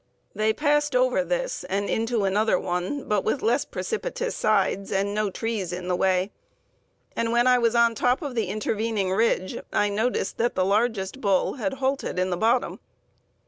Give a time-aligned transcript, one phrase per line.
[0.33, 5.29] They passed over this and into another one, but with less precipitous sides and no
[5.29, 6.31] trees in the way,
[7.15, 11.21] and when I was on top of the intervening ridge I noticed that the largest
[11.21, 12.79] bull had halted in the bottom.